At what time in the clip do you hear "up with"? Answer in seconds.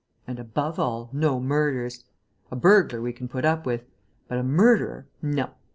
3.45-3.83